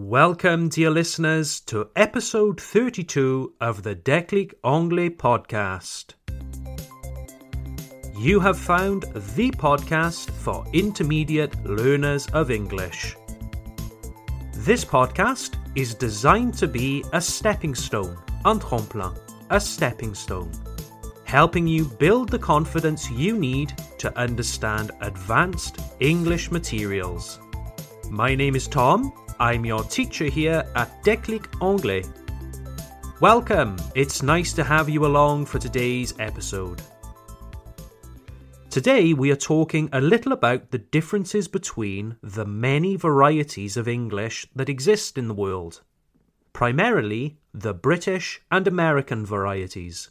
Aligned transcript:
Welcome, 0.00 0.68
dear 0.68 0.90
listeners, 0.90 1.58
to 1.62 1.88
episode 1.96 2.60
32 2.60 3.54
of 3.60 3.82
the 3.82 3.96
Declic 3.96 4.54
Anglais 4.64 5.10
podcast. 5.10 6.14
You 8.16 8.38
have 8.38 8.56
found 8.56 9.02
the 9.02 9.50
podcast 9.50 10.30
for 10.30 10.64
intermediate 10.72 11.64
learners 11.64 12.28
of 12.28 12.52
English. 12.52 13.16
This 14.54 14.84
podcast 14.84 15.56
is 15.74 15.94
designed 15.94 16.54
to 16.58 16.68
be 16.68 17.04
a 17.12 17.20
stepping 17.20 17.74
stone, 17.74 18.16
un 18.44 18.60
tremplin, 18.60 19.18
a 19.50 19.60
stepping 19.60 20.14
stone, 20.14 20.52
helping 21.24 21.66
you 21.66 21.84
build 21.84 22.28
the 22.28 22.38
confidence 22.38 23.10
you 23.10 23.36
need 23.36 23.72
to 23.98 24.16
understand 24.16 24.92
advanced 25.00 25.80
English 25.98 26.52
materials. 26.52 27.40
My 28.08 28.36
name 28.36 28.54
is 28.54 28.68
Tom 28.68 29.12
I'm 29.40 29.64
your 29.64 29.84
teacher 29.84 30.24
here 30.24 30.64
at 30.74 31.04
Declic 31.04 31.46
Anglais. 31.62 32.02
Welcome, 33.20 33.76
it's 33.94 34.20
nice 34.20 34.52
to 34.54 34.64
have 34.64 34.88
you 34.88 35.06
along 35.06 35.46
for 35.46 35.60
today's 35.60 36.12
episode. 36.18 36.82
Today 38.68 39.14
we 39.14 39.30
are 39.30 39.36
talking 39.36 39.88
a 39.92 40.00
little 40.00 40.32
about 40.32 40.72
the 40.72 40.78
differences 40.78 41.46
between 41.46 42.16
the 42.20 42.44
many 42.44 42.96
varieties 42.96 43.76
of 43.76 43.86
English 43.86 44.44
that 44.56 44.68
exist 44.68 45.16
in 45.16 45.28
the 45.28 45.34
world, 45.34 45.82
primarily 46.52 47.38
the 47.54 47.72
British 47.74 48.40
and 48.50 48.66
American 48.66 49.24
varieties. 49.24 50.10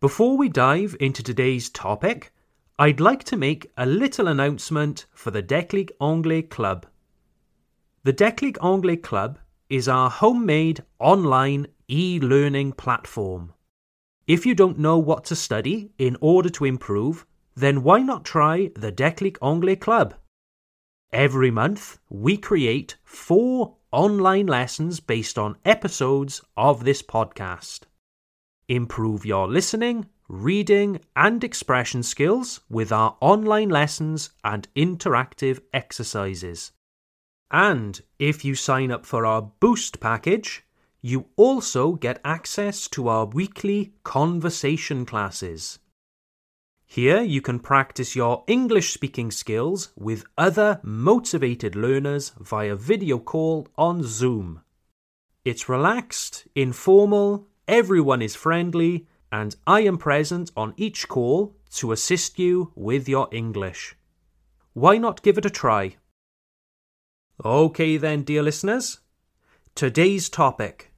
Before 0.00 0.38
we 0.38 0.48
dive 0.48 0.96
into 1.00 1.22
today's 1.22 1.68
topic, 1.68 2.32
I'd 2.78 2.98
like 2.98 3.24
to 3.24 3.36
make 3.36 3.70
a 3.76 3.84
little 3.84 4.26
announcement 4.26 5.04
for 5.12 5.30
the 5.30 5.42
Declic 5.42 5.90
Anglais 6.00 6.42
Club. 6.42 6.86
The 8.04 8.12
Declic 8.12 8.62
Anglais 8.62 8.98
Club 8.98 9.38
is 9.70 9.88
our 9.88 10.10
homemade 10.10 10.84
online 10.98 11.68
e 11.88 12.20
learning 12.20 12.72
platform. 12.72 13.54
If 14.26 14.44
you 14.44 14.54
don't 14.54 14.78
know 14.78 14.98
what 14.98 15.24
to 15.24 15.34
study 15.34 15.90
in 15.96 16.18
order 16.20 16.50
to 16.50 16.66
improve, 16.66 17.24
then 17.54 17.82
why 17.82 18.00
not 18.00 18.26
try 18.26 18.70
the 18.76 18.92
Declic 18.92 19.38
Anglais 19.42 19.76
Club? 19.76 20.16
Every 21.14 21.50
month, 21.50 21.98
we 22.10 22.36
create 22.36 22.96
four 23.04 23.76
online 23.90 24.48
lessons 24.48 25.00
based 25.00 25.38
on 25.38 25.56
episodes 25.64 26.42
of 26.58 26.84
this 26.84 27.00
podcast. 27.00 27.84
Improve 28.68 29.24
your 29.24 29.48
listening, 29.48 30.10
reading, 30.28 31.00
and 31.16 31.42
expression 31.42 32.02
skills 32.02 32.60
with 32.68 32.92
our 32.92 33.16
online 33.22 33.70
lessons 33.70 34.28
and 34.44 34.68
interactive 34.76 35.60
exercises. 35.72 36.72
And 37.50 38.00
if 38.18 38.44
you 38.44 38.54
sign 38.54 38.90
up 38.90 39.06
for 39.06 39.26
our 39.26 39.42
Boost 39.60 40.00
package, 40.00 40.64
you 41.00 41.26
also 41.36 41.92
get 41.92 42.20
access 42.24 42.88
to 42.88 43.08
our 43.08 43.26
weekly 43.26 43.92
conversation 44.04 45.04
classes. 45.04 45.78
Here 46.86 47.22
you 47.22 47.42
can 47.42 47.58
practice 47.58 48.14
your 48.14 48.44
English 48.46 48.92
speaking 48.92 49.30
skills 49.30 49.92
with 49.96 50.24
other 50.38 50.80
motivated 50.82 51.74
learners 51.74 52.32
via 52.40 52.76
video 52.76 53.18
call 53.18 53.68
on 53.76 54.02
Zoom. 54.02 54.60
It's 55.44 55.68
relaxed, 55.68 56.46
informal, 56.54 57.48
everyone 57.68 58.22
is 58.22 58.34
friendly, 58.34 59.06
and 59.30 59.56
I 59.66 59.80
am 59.80 59.98
present 59.98 60.52
on 60.56 60.72
each 60.76 61.08
call 61.08 61.56
to 61.72 61.92
assist 61.92 62.38
you 62.38 62.72
with 62.74 63.08
your 63.08 63.28
English. 63.32 63.96
Why 64.72 64.96
not 64.96 65.22
give 65.22 65.36
it 65.36 65.44
a 65.44 65.50
try? 65.50 65.96
Okay, 67.42 67.96
then, 67.96 68.22
dear 68.22 68.42
listeners, 68.44 69.00
today's 69.74 70.28
topic 70.28 70.92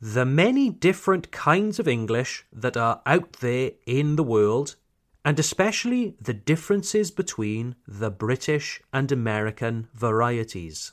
the 0.00 0.24
many 0.24 0.70
different 0.70 1.30
kinds 1.30 1.78
of 1.78 1.86
English 1.88 2.46
that 2.52 2.76
are 2.76 3.02
out 3.04 3.34
there 3.40 3.72
in 3.84 4.16
the 4.16 4.22
world, 4.22 4.76
and 5.24 5.38
especially 5.38 6.16
the 6.20 6.32
differences 6.32 7.10
between 7.10 7.74
the 7.86 8.10
British 8.10 8.80
and 8.92 9.12
American 9.12 9.88
varieties. 9.92 10.92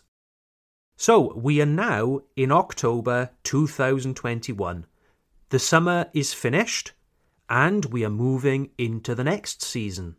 So, 0.97 1.33
we 1.35 1.61
are 1.61 1.67
now 1.67 2.21
in 2.35 2.51
October 2.51 3.29
2021. 3.43 4.85
The 5.49 5.59
summer 5.59 6.09
is 6.13 6.33
finished, 6.33 6.91
and 7.47 7.85
we 7.85 8.03
are 8.03 8.09
moving 8.09 8.71
into 8.77 9.15
the 9.15 9.23
next 9.23 9.61
season. 9.61 10.17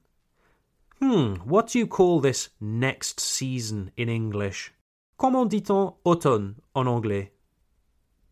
Hmm, 1.01 1.35
what 1.45 1.69
do 1.69 1.79
you 1.79 1.87
call 1.87 2.21
this 2.21 2.49
next 2.61 3.21
season 3.21 3.93
in 3.97 4.09
English? 4.09 4.73
Comment 5.17 5.49
dit-on 5.49 5.95
automne 6.05 6.57
en 6.75 6.89
anglais? 6.89 7.31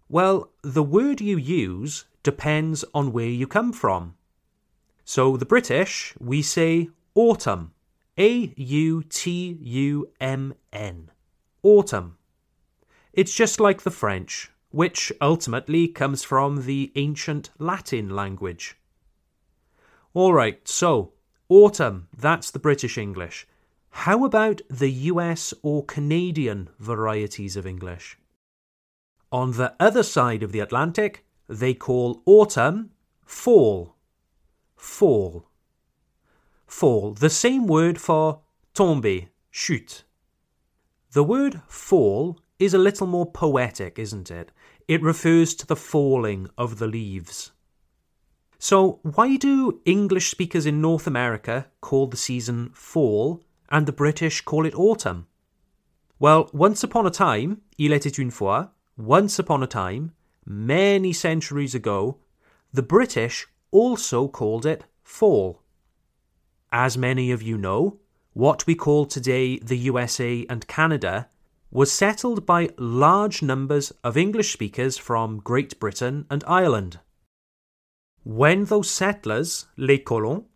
Well, 0.09 0.51
the 0.63 0.83
word 0.83 1.21
you 1.21 1.37
use 1.37 2.07
depends 2.25 2.85
on 2.93 3.13
where 3.13 3.29
you 3.29 3.47
come 3.47 3.73
from. 3.73 4.15
So, 5.05 5.37
the 5.37 5.47
British, 5.47 6.15
we 6.19 6.43
say 6.43 6.89
autumn. 7.15 7.73
A 8.19 8.53
U 8.57 9.03
T 9.03 9.59
U 9.61 10.09
M 10.21 10.55
N. 10.73 11.11
Autumn. 11.63 12.17
It's 13.13 13.35
just 13.35 13.61
like 13.61 13.83
the 13.83 13.91
French, 13.91 14.51
which 14.71 15.13
ultimately 15.21 15.87
comes 15.87 16.25
from 16.25 16.65
the 16.65 16.93
ancient 16.97 17.51
Latin 17.59 18.11
language. 18.11 18.77
Alright, 20.15 20.67
so 20.67 21.13
Autumn, 21.49 22.09
that's 22.17 22.51
the 22.51 22.59
British 22.59 22.99
English. 22.99 23.47
How 23.91 24.25
about 24.25 24.61
the 24.69 24.91
US 24.91 25.55
or 25.63 25.85
Canadian 25.85 26.69
varieties 26.79 27.57
of 27.57 27.67
English? 27.67 28.19
On 29.31 29.53
the 29.53 29.75
other 29.79 30.03
side 30.03 30.43
of 30.43 30.53
the 30.53 30.61
Atlantic, 30.61 31.25
they 31.49 31.73
call 31.73 32.23
autumn 32.27 32.91
fall. 33.25 33.95
Fall. 34.75 35.49
Fall, 36.67 37.13
the 37.13 37.31
same 37.31 37.67
word 37.67 38.01
for 38.01 38.41
tomber, 38.75 39.21
chute. 39.51 40.05
The 41.13 41.25
word 41.25 41.63
fall 41.69 42.41
is 42.59 42.75
a 42.75 42.79
little 42.79 43.07
more 43.07 43.31
poetic, 43.31 43.99
isn't 43.99 44.31
it? 44.31 44.51
It 44.89 45.03
refers 45.03 45.55
to 45.55 45.67
the 45.67 45.77
falling 45.77 46.49
of 46.59 46.79
the 46.79 46.87
leaves. 46.87 47.53
So, 48.59 49.01
why 49.03 49.37
do 49.37 49.81
English 49.85 50.31
speakers 50.31 50.67
in 50.67 50.81
North 50.81 51.07
America 51.07 51.67
call 51.81 52.07
the 52.07 52.17
season 52.17 52.71
fall 52.73 53.43
and 53.69 53.87
the 53.87 53.93
British 53.93 54.41
call 54.41 54.65
it 54.65 54.75
autumn? 54.75 55.27
Well, 56.19 56.49
once 56.53 56.83
upon 56.83 57.07
a 57.07 57.11
time, 57.11 57.61
il 57.79 57.91
était 57.91 58.19
une 58.19 58.31
fois, 58.31 58.69
once 58.97 59.39
upon 59.39 59.63
a 59.63 59.67
time, 59.67 60.13
many 60.47 61.13
centuries 61.13 61.75
ago, 61.75 62.19
the 62.73 62.83
British 62.83 63.47
also 63.71 64.29
called 64.29 64.65
it 64.65 64.85
fall. 65.03 65.63
As 66.73 66.97
many 66.97 67.31
of 67.31 67.43
you 67.43 67.59
know, 67.59 67.99
what 68.33 68.67
we 68.67 68.75
call 68.75 69.05
today 69.05 69.59
the 69.59 69.77
USA 69.77 70.47
and 70.49 70.67
Canada 70.67 71.29
was 71.71 71.93
settled 71.93 72.47
by 72.47 72.71
large 72.79 73.43
numbers 73.43 73.93
of 74.03 74.17
English 74.17 74.53
speakers 74.53 74.97
from 74.97 75.41
Great 75.41 75.79
Britain 75.79 76.25
and 76.31 76.43
Ireland. 76.47 77.01
When 78.27 78.65
those 78.65 78.91
settlers, 78.91 79.69
les 79.77 79.99
colons, 79.99 80.47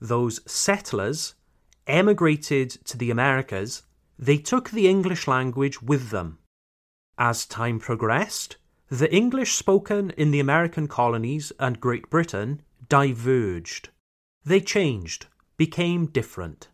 those 0.00 0.40
settlers, 0.50 1.34
emigrated 1.86 2.70
to 2.86 2.96
the 2.96 3.10
Americas, 3.10 3.82
they 4.18 4.38
took 4.38 4.70
the 4.70 4.88
English 4.88 5.28
language 5.28 5.82
with 5.82 6.08
them. 6.08 6.38
As 7.18 7.44
time 7.44 7.78
progressed, 7.78 8.56
the 8.88 9.14
English 9.14 9.52
spoken 9.52 10.12
in 10.16 10.30
the 10.30 10.40
American 10.40 10.88
colonies 10.88 11.52
and 11.60 11.78
Great 11.78 12.08
Britain 12.08 12.62
diverged. 12.88 13.90
They 14.42 14.62
changed, 14.62 15.26
became 15.58 16.06
different. 16.06 16.68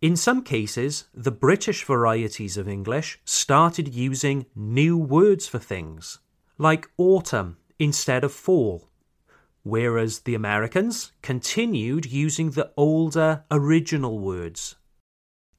In 0.00 0.16
some 0.16 0.42
cases, 0.42 1.04
the 1.14 1.30
British 1.30 1.84
varieties 1.84 2.56
of 2.56 2.66
English 2.66 3.20
started 3.24 3.94
using 3.94 4.46
new 4.56 4.98
words 4.98 5.46
for 5.46 5.60
things, 5.60 6.18
like 6.58 6.90
autumn 6.98 7.56
instead 7.78 8.24
of 8.24 8.32
fall 8.32 8.89
whereas 9.62 10.20
the 10.20 10.34
Americans 10.34 11.12
continued 11.22 12.06
using 12.06 12.50
the 12.50 12.70
older 12.76 13.44
original 13.50 14.18
words. 14.18 14.76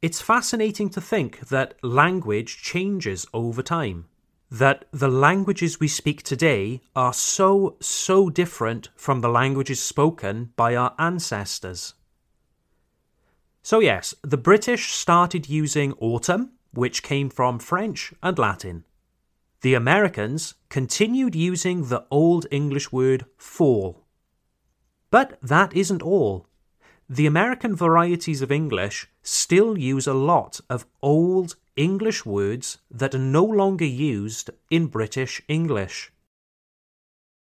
It's 0.01 0.21
fascinating 0.21 0.89
to 0.89 1.01
think 1.01 1.47
that 1.49 1.75
language 1.83 2.57
changes 2.61 3.27
over 3.33 3.61
time, 3.61 4.05
that 4.49 4.85
the 4.91 5.07
languages 5.07 5.79
we 5.79 5.87
speak 5.87 6.23
today 6.23 6.81
are 6.95 7.13
so, 7.13 7.77
so 7.79 8.29
different 8.29 8.89
from 8.95 9.21
the 9.21 9.29
languages 9.29 9.81
spoken 9.81 10.53
by 10.55 10.75
our 10.75 10.95
ancestors. 10.97 11.93
So, 13.63 13.79
yes, 13.79 14.15
the 14.23 14.37
British 14.37 14.91
started 14.91 15.47
using 15.47 15.93
autumn, 15.99 16.53
which 16.73 17.03
came 17.03 17.29
from 17.29 17.59
French 17.59 18.11
and 18.23 18.39
Latin. 18.39 18.85
The 19.61 19.75
Americans 19.75 20.55
continued 20.69 21.35
using 21.35 21.85
the 21.85 22.05
Old 22.09 22.47
English 22.49 22.91
word 22.91 23.25
fall. 23.37 24.07
But 25.11 25.37
that 25.41 25.75
isn't 25.75 26.01
all. 26.01 26.47
The 27.07 27.27
American 27.27 27.75
varieties 27.75 28.41
of 28.41 28.51
English 28.51 29.07
still 29.21 29.77
use 29.77 30.07
a 30.07 30.15
lot 30.15 30.61
of 30.67 30.87
Old 31.03 31.57
English 31.75 32.25
words 32.25 32.79
that 32.89 33.13
are 33.13 33.19
no 33.19 33.43
longer 33.43 33.85
used 33.85 34.49
in 34.71 34.87
British 34.87 35.41
English. 35.47 36.11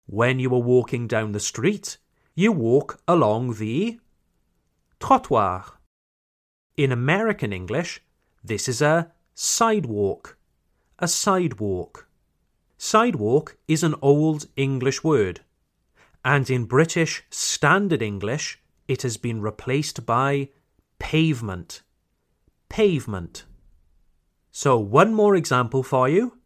When 0.06 0.38
you 0.38 0.54
are 0.54 0.60
walking 0.60 1.06
down 1.06 1.32
the 1.32 1.40
street, 1.40 1.96
you 2.34 2.52
walk 2.52 3.00
along 3.08 3.54
the 3.54 4.00
trottoir. 5.00 5.78
In 6.76 6.92
American 6.92 7.52
English, 7.52 8.02
this 8.44 8.68
is 8.68 8.82
a 8.82 9.12
sidewalk. 9.34 10.36
A 11.02 11.08
sidewalk. 11.08 12.06
Sidewalk 12.78 13.56
is 13.66 13.82
an 13.82 13.96
old 14.00 14.46
English 14.54 15.02
word, 15.02 15.40
and 16.24 16.48
in 16.48 16.64
British 16.64 17.24
Standard 17.28 18.00
English, 18.00 18.62
it 18.86 19.02
has 19.02 19.16
been 19.16 19.42
replaced 19.42 20.06
by 20.06 20.50
pavement. 21.00 21.82
Pavement. 22.68 23.42
So, 24.52 24.78
one 24.78 25.12
more 25.12 25.34
example 25.34 25.82
for 25.82 26.08
you. 26.08 26.38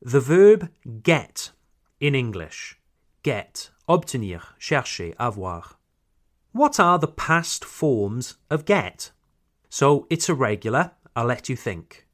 The 0.00 0.18
verb 0.18 0.68
get 1.04 1.52
in 2.00 2.16
English. 2.16 2.80
Get, 3.22 3.70
obtenir, 3.88 4.42
chercher, 4.58 5.14
avoir. 5.14 5.76
What 6.50 6.80
are 6.80 6.98
the 6.98 7.06
past 7.06 7.64
forms 7.64 8.34
of 8.50 8.64
get? 8.64 9.12
So, 9.70 10.08
it's 10.10 10.28
irregular. 10.28 10.90
I'll 11.14 11.26
let 11.26 11.48
you 11.48 11.54
think. 11.54 12.08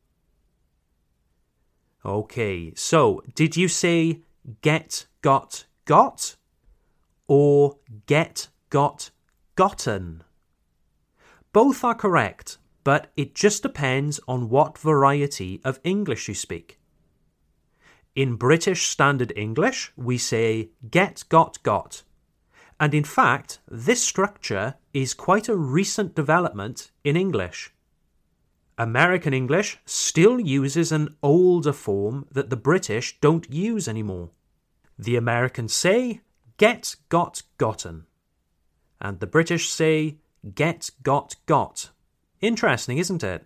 Okay, 2.08 2.72
so 2.74 3.20
did 3.34 3.54
you 3.54 3.68
say 3.68 4.22
get, 4.62 5.04
got, 5.20 5.66
got? 5.84 6.36
Or 7.26 7.76
get, 8.06 8.48
got, 8.70 9.10
gotten? 9.56 10.24
Both 11.52 11.84
are 11.84 11.94
correct, 11.94 12.56
but 12.82 13.12
it 13.14 13.34
just 13.34 13.62
depends 13.62 14.20
on 14.26 14.48
what 14.48 14.78
variety 14.78 15.60
of 15.66 15.80
English 15.84 16.28
you 16.28 16.34
speak. 16.34 16.78
In 18.14 18.36
British 18.36 18.86
Standard 18.86 19.34
English, 19.36 19.92
we 19.94 20.16
say 20.16 20.70
get, 20.90 21.24
got, 21.28 21.62
got. 21.62 22.04
And 22.80 22.94
in 22.94 23.04
fact, 23.04 23.60
this 23.68 24.02
structure 24.02 24.76
is 24.94 25.12
quite 25.12 25.46
a 25.46 25.54
recent 25.56 26.14
development 26.14 26.90
in 27.04 27.18
English. 27.18 27.70
American 28.78 29.34
English 29.34 29.78
still 29.84 30.38
uses 30.38 30.92
an 30.92 31.16
older 31.20 31.72
form 31.72 32.26
that 32.30 32.48
the 32.48 32.56
British 32.56 33.18
don't 33.20 33.50
use 33.50 33.88
anymore. 33.88 34.30
The 34.96 35.16
Americans 35.16 35.74
say 35.74 36.20
get, 36.58 36.94
got, 37.08 37.42
gotten. 37.58 38.04
And 39.00 39.18
the 39.18 39.26
British 39.26 39.68
say 39.68 40.18
get, 40.54 40.90
got, 41.02 41.34
got. 41.46 41.90
Interesting, 42.40 42.98
isn't 42.98 43.24
it? 43.24 43.44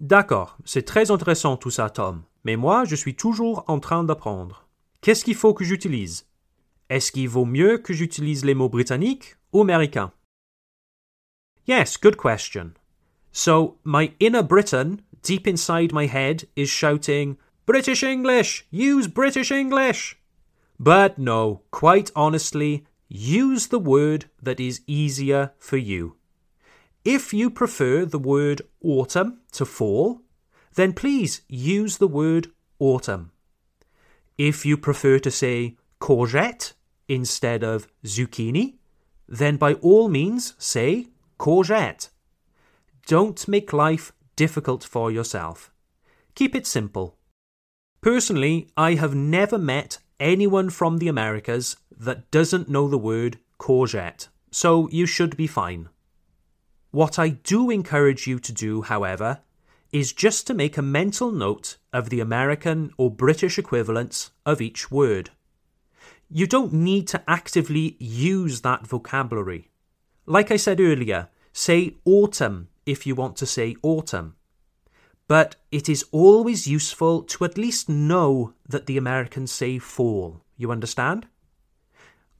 D'accord, 0.00 0.56
c'est 0.64 0.86
très 0.86 1.10
intéressant 1.10 1.56
tout 1.56 1.70
ça, 1.70 1.90
Tom. 1.90 2.22
Mais 2.44 2.54
moi, 2.54 2.84
je 2.84 2.94
suis 2.94 3.16
toujours 3.16 3.64
en 3.66 3.80
train 3.80 4.04
d'apprendre. 4.04 4.68
Qu'est-ce 5.00 5.24
qu'il 5.24 5.34
faut 5.34 5.54
que 5.54 5.64
j'utilise 5.64 6.24
Est-ce 6.88 7.10
qu'il 7.10 7.28
vaut 7.28 7.44
mieux 7.44 7.78
que 7.78 7.92
j'utilise 7.92 8.44
les 8.44 8.54
mots 8.54 8.68
britanniques 8.68 9.36
ou 9.52 9.62
américains 9.62 10.12
Yes, 11.66 11.98
good 12.00 12.16
question. 12.16 12.72
So, 13.38 13.76
my 13.84 14.14
inner 14.18 14.42
Briton, 14.42 15.00
deep 15.22 15.46
inside 15.46 15.92
my 15.92 16.06
head, 16.06 16.48
is 16.56 16.68
shouting, 16.68 17.38
British 17.66 18.02
English! 18.02 18.66
Use 18.68 19.06
British 19.06 19.52
English! 19.52 20.18
But 20.80 21.20
no, 21.20 21.62
quite 21.70 22.10
honestly, 22.16 22.84
use 23.08 23.68
the 23.68 23.78
word 23.78 24.24
that 24.42 24.58
is 24.58 24.80
easier 24.88 25.52
for 25.56 25.76
you. 25.76 26.16
If 27.04 27.32
you 27.32 27.48
prefer 27.48 28.04
the 28.04 28.18
word 28.18 28.62
autumn 28.82 29.38
to 29.52 29.64
fall, 29.64 30.22
then 30.74 30.92
please 30.92 31.42
use 31.46 31.98
the 31.98 32.08
word 32.08 32.48
autumn. 32.80 33.30
If 34.36 34.66
you 34.66 34.76
prefer 34.76 35.20
to 35.20 35.30
say 35.30 35.76
courgette 36.00 36.72
instead 37.06 37.62
of 37.62 37.86
zucchini, 38.04 38.78
then 39.28 39.58
by 39.58 39.74
all 39.74 40.08
means 40.08 40.54
say 40.58 41.06
courgette. 41.38 42.08
Don't 43.08 43.48
make 43.48 43.72
life 43.72 44.12
difficult 44.36 44.84
for 44.84 45.10
yourself. 45.10 45.72
Keep 46.34 46.54
it 46.54 46.66
simple. 46.66 47.16
Personally, 48.02 48.68
I 48.76 48.96
have 48.96 49.14
never 49.14 49.56
met 49.56 49.96
anyone 50.20 50.68
from 50.68 50.98
the 50.98 51.08
Americas 51.08 51.78
that 51.90 52.30
doesn't 52.30 52.68
know 52.68 52.86
the 52.86 52.98
word 52.98 53.38
courgette, 53.58 54.28
so 54.50 54.90
you 54.90 55.06
should 55.06 55.38
be 55.38 55.46
fine. 55.46 55.88
What 56.90 57.18
I 57.18 57.30
do 57.30 57.70
encourage 57.70 58.26
you 58.26 58.38
to 58.40 58.52
do, 58.52 58.82
however, 58.82 59.40
is 59.90 60.12
just 60.12 60.46
to 60.46 60.52
make 60.52 60.76
a 60.76 60.82
mental 60.82 61.32
note 61.32 61.78
of 61.94 62.10
the 62.10 62.20
American 62.20 62.92
or 62.98 63.10
British 63.10 63.58
equivalents 63.58 64.32
of 64.44 64.60
each 64.60 64.90
word. 64.90 65.30
You 66.28 66.46
don't 66.46 66.74
need 66.74 67.08
to 67.08 67.22
actively 67.26 67.96
use 67.98 68.60
that 68.60 68.86
vocabulary. 68.86 69.70
Like 70.26 70.50
I 70.50 70.56
said 70.58 70.78
earlier, 70.78 71.28
say 71.54 71.96
autumn 72.04 72.68
if 72.88 73.06
you 73.06 73.14
want 73.14 73.36
to 73.36 73.46
say 73.46 73.76
autumn. 73.82 74.34
But 75.28 75.56
it 75.70 75.88
is 75.88 76.06
always 76.10 76.66
useful 76.66 77.22
to 77.24 77.44
at 77.44 77.58
least 77.58 77.88
know 77.88 78.54
that 78.66 78.86
the 78.86 78.96
Americans 78.96 79.52
say 79.52 79.78
fall. 79.78 80.42
You 80.56 80.72
understand? 80.72 81.26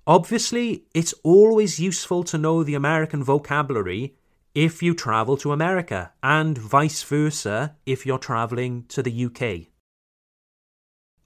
Obviously, 0.06 0.85
it's 0.95 1.15
always 1.23 1.79
useful 1.79 2.25
to 2.25 2.39
know 2.39 2.62
the 2.62 2.75
American 2.75 3.23
vocabulary 3.23 4.15
if 4.55 4.83
you 4.83 4.95
travel 4.95 5.37
to 5.37 5.53
America, 5.53 6.12
and 6.23 6.56
vice 6.56 7.03
versa 7.03 7.77
if 7.85 8.06
you're 8.06 8.19
traveling 8.19 8.85
to 8.89 9.03
the 9.03 9.27
UK. 9.27 9.69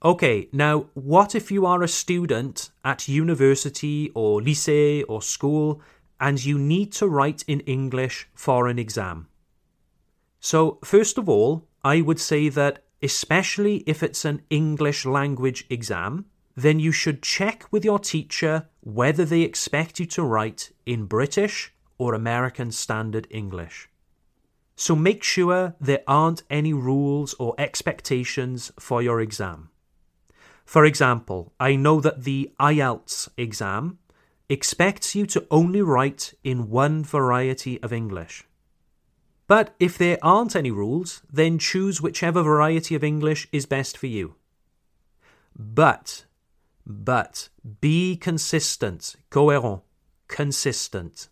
Okay, 0.03 0.49
now 0.51 0.87
what 0.93 1.33
if 1.33 1.49
you 1.49 1.65
are 1.65 1.81
a 1.81 1.87
student 1.87 2.71
at 2.83 3.07
university 3.07 4.11
or 4.13 4.41
lycée 4.41 5.05
or 5.07 5.21
school 5.21 5.81
and 6.19 6.43
you 6.43 6.57
need 6.57 6.91
to 6.93 7.07
write 7.07 7.43
in 7.47 7.59
English 7.61 8.27
for 8.33 8.67
an 8.67 8.79
exam? 8.79 9.27
So, 10.39 10.79
first 10.83 11.17
of 11.17 11.29
all, 11.29 11.67
I 11.83 12.01
would 12.01 12.19
say 12.19 12.49
that 12.49 12.83
especially 13.01 13.77
if 13.85 14.01
it's 14.01 14.23
an 14.23 14.41
English 14.49 15.05
language 15.05 15.65
exam, 15.69 16.25
then 16.55 16.79
you 16.79 16.91
should 16.91 17.21
check 17.21 17.65
with 17.71 17.83
your 17.83 17.99
teacher 17.99 18.67
whether 18.79 19.25
they 19.25 19.41
expect 19.41 19.99
you 19.99 20.05
to 20.05 20.23
write 20.23 20.71
in 20.85 21.05
British 21.05 21.73
or 21.97 22.13
American 22.13 22.71
Standard 22.71 23.27
English. 23.29 23.89
So 24.75 24.95
make 24.95 25.23
sure 25.23 25.75
there 25.79 26.03
aren't 26.07 26.43
any 26.49 26.73
rules 26.73 27.33
or 27.35 27.55
expectations 27.57 28.71
for 28.79 29.01
your 29.01 29.19
exam. 29.21 29.69
For 30.65 30.85
example, 30.85 31.53
I 31.59 31.75
know 31.75 31.99
that 31.99 32.23
the 32.23 32.51
IELTS 32.59 33.29
exam 33.37 33.99
expects 34.49 35.15
you 35.15 35.25
to 35.27 35.45
only 35.49 35.81
write 35.81 36.33
in 36.43 36.69
one 36.69 37.03
variety 37.03 37.81
of 37.81 37.93
English. 37.93 38.45
But 39.47 39.75
if 39.79 39.97
there 39.97 40.17
aren't 40.21 40.55
any 40.55 40.71
rules, 40.71 41.21
then 41.31 41.59
choose 41.59 42.01
whichever 42.01 42.41
variety 42.41 42.95
of 42.95 43.03
English 43.03 43.47
is 43.51 43.65
best 43.65 43.97
for 43.97 44.07
you. 44.07 44.35
But, 45.55 46.25
but, 46.85 47.49
be 47.81 48.15
consistent, 48.15 49.15
cohérent, 49.29 49.81
consistent. 50.27 51.29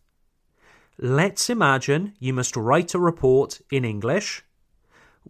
Let's 0.98 1.50
imagine 1.50 2.14
you 2.20 2.34
must 2.34 2.56
write 2.56 2.94
a 2.94 3.00
report 3.00 3.62
in 3.72 3.84
English. 3.84 4.44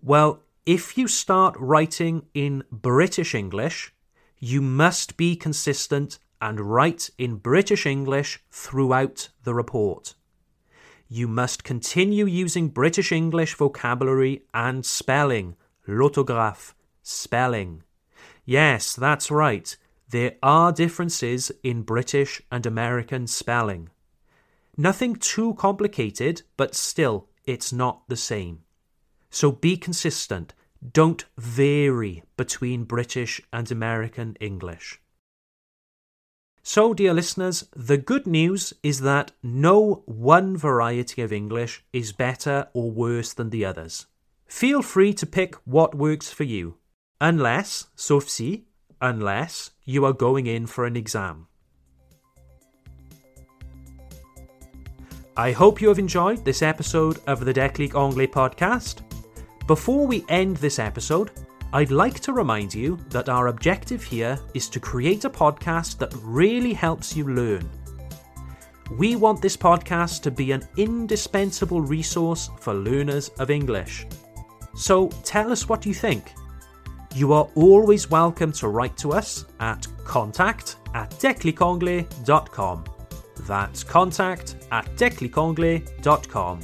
Well, 0.01 0.41
if 0.65 0.97
you 0.97 1.07
start 1.07 1.55
writing 1.57 2.25
in 2.33 2.63
British 2.71 3.33
English, 3.33 3.93
you 4.39 4.61
must 4.61 5.17
be 5.17 5.35
consistent 5.35 6.19
and 6.41 6.59
write 6.59 7.09
in 7.17 7.35
British 7.35 7.85
English 7.85 8.39
throughout 8.49 9.29
the 9.43 9.53
report. 9.53 10.15
You 11.07 11.27
must 11.27 11.63
continue 11.63 12.25
using 12.25 12.69
British 12.69 13.11
English 13.11 13.55
vocabulary 13.55 14.43
and 14.53 14.85
spelling, 14.85 15.55
l'orthographe, 15.85 16.73
spelling. 17.03 17.83
Yes, 18.45 18.95
that's 18.95 19.29
right. 19.29 19.75
There 20.09 20.35
are 20.41 20.71
differences 20.71 21.51
in 21.63 21.83
British 21.83 22.41
and 22.49 22.65
American 22.65 23.27
spelling. 23.27 23.89
Nothing 24.77 25.15
too 25.15 25.53
complicated, 25.55 26.43
but 26.55 26.75
still, 26.75 27.27
it's 27.43 27.73
not 27.73 28.07
the 28.07 28.15
same. 28.15 28.59
So 29.29 29.51
be 29.51 29.75
consistent. 29.75 30.53
Don't 30.93 31.25
vary 31.37 32.23
between 32.37 32.85
British 32.85 33.41
and 33.51 33.69
American 33.69 34.37
English. 34.39 35.00
So, 36.63 36.93
dear 36.93 37.13
listeners, 37.13 37.65
the 37.75 37.97
good 37.97 38.27
news 38.27 38.71
is 38.83 39.01
that 39.01 39.31
no 39.41 40.03
one 40.05 40.55
variety 40.55 41.23
of 41.23 41.33
English 41.33 41.83
is 41.91 42.11
better 42.11 42.67
or 42.73 42.91
worse 42.91 43.33
than 43.33 43.49
the 43.49 43.65
others. 43.65 44.05
Feel 44.45 44.83
free 44.83 45.13
to 45.15 45.25
pick 45.25 45.55
what 45.65 45.95
works 45.95 46.29
for 46.29 46.43
you, 46.43 46.75
unless, 47.19 47.87
sauf 47.95 48.29
si, 48.29 48.65
unless 49.01 49.71
you 49.85 50.05
are 50.05 50.13
going 50.13 50.45
in 50.45 50.67
for 50.67 50.85
an 50.85 50.95
exam. 50.95 51.47
I 55.35 55.53
hope 55.53 55.81
you 55.81 55.87
have 55.87 55.97
enjoyed 55.97 56.45
this 56.45 56.61
episode 56.61 57.21
of 57.25 57.43
the 57.43 57.53
Déclic 57.53 57.95
Anglais 57.95 58.27
podcast. 58.27 59.01
Before 59.65 60.05
we 60.05 60.25
end 60.29 60.57
this 60.57 60.77
episode, 60.77 61.31
I'd 61.73 61.89
like 61.89 62.19
to 62.21 62.33
remind 62.33 62.73
you 62.73 62.97
that 63.11 63.29
our 63.29 63.47
objective 63.47 64.03
here 64.03 64.37
is 64.53 64.67
to 64.69 64.79
create 64.81 65.23
a 65.23 65.29
podcast 65.29 65.99
that 65.99 66.13
really 66.21 66.73
helps 66.73 67.15
you 67.15 67.29
learn. 67.29 67.69
We 68.97 69.15
want 69.15 69.41
this 69.41 69.55
podcast 69.55 70.21
to 70.23 70.31
be 70.31 70.51
an 70.51 70.67
indispensable 70.75 71.79
resource 71.79 72.49
for 72.59 72.73
learners 72.73 73.29
of 73.39 73.49
English. 73.49 74.05
So 74.75 75.07
tell 75.23 75.49
us 75.49 75.69
what 75.69 75.85
you 75.85 75.93
think. 75.93 76.33
You 77.15 77.31
are 77.31 77.47
always 77.55 78.09
welcome 78.09 78.51
to 78.53 78.67
write 78.67 78.97
to 78.97 79.13
us 79.13 79.45
at 79.61 79.87
contact 80.03 80.75
at 80.93 81.11
declicanglais.com. 81.11 82.83
That's 83.47 83.83
contact 83.85 84.55
at 84.71 84.85
declicanglais.com. 84.97 86.59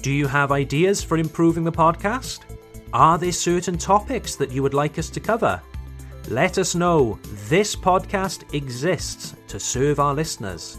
Do 0.00 0.10
you 0.10 0.26
have 0.26 0.52
ideas 0.52 1.02
for 1.02 1.18
improving 1.18 1.64
the 1.64 1.72
podcast? 1.72 2.53
Are 2.94 3.18
there 3.18 3.32
certain 3.32 3.76
topics 3.76 4.36
that 4.36 4.52
you 4.52 4.62
would 4.62 4.72
like 4.72 5.00
us 5.00 5.10
to 5.10 5.18
cover? 5.18 5.60
Let 6.28 6.58
us 6.58 6.76
know. 6.76 7.18
This 7.48 7.74
podcast 7.74 8.54
exists 8.54 9.34
to 9.48 9.58
serve 9.58 9.98
our 9.98 10.14
listeners. 10.14 10.78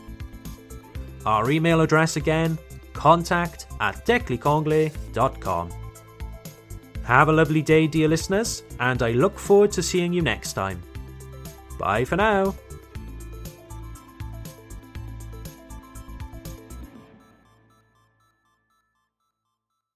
Our 1.25 1.51
email 1.51 1.81
address 1.81 2.15
again 2.15 2.57
contact 2.93 3.67
at 3.81 4.05
declicanglais.com. 4.05 5.74
Have 7.03 7.27
a 7.27 7.34
lovely 7.34 7.62
day, 7.62 7.86
dear 7.86 8.07
listeners, 8.07 8.63
and 8.79 9.03
I 9.03 9.12
look 9.12 9.38
forward 9.38 9.74
to 9.74 9.84
seeing 9.84 10.13
you 10.13 10.22
next 10.22 10.53
time. 10.53 10.81
Bye 11.77 12.05
for 12.05 12.15
now. 12.15 12.55